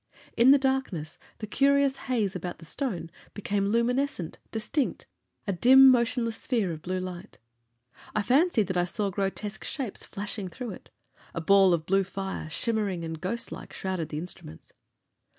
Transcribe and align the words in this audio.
In 0.35 0.49
the 0.49 0.57
darkness, 0.57 1.19
the 1.37 1.45
curious 1.45 1.97
haze 2.09 2.35
about 2.35 2.57
the 2.57 2.65
stone 2.65 3.11
became 3.35 3.67
luminescent, 3.67 4.39
distinct, 4.51 5.05
a 5.45 5.53
dim, 5.53 5.89
motionless 5.91 6.37
sphere 6.41 6.71
of 6.71 6.81
blue 6.81 6.99
light. 6.99 7.37
I 8.15 8.23
fancied 8.23 8.65
that 8.69 8.77
I 8.77 8.85
saw 8.85 9.11
grotesque 9.11 9.63
shapes 9.63 10.03
flashing 10.03 10.47
through 10.47 10.71
it. 10.71 10.89
A 11.35 11.39
ball 11.41 11.71
of 11.71 11.85
blue 11.85 12.03
fire, 12.03 12.49
shimmering 12.49 13.05
and 13.05 13.21
ghost 13.21 13.51
like, 13.51 13.73
shrouded 13.73 14.09
the 14.09 14.17
instruments. 14.17 14.73